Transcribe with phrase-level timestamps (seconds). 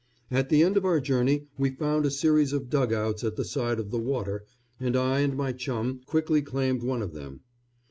[0.31, 3.45] At the end of our journey we found a series of dug outs at the
[3.45, 4.45] side of the water,
[4.79, 7.41] and I and my chum quickly claimed one of them.